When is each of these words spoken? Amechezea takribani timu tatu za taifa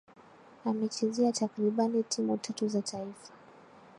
Amechezea 0.65 1.31
takribani 1.31 2.03
timu 2.03 2.37
tatu 2.37 2.67
za 2.67 2.81
taifa 2.81 3.31